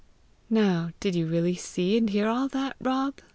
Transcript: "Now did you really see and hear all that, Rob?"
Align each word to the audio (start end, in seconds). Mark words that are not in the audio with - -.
"Now 0.49 0.89
did 0.99 1.13
you 1.13 1.27
really 1.27 1.53
see 1.53 1.95
and 1.95 2.09
hear 2.09 2.27
all 2.27 2.47
that, 2.47 2.75
Rob?" 2.81 3.19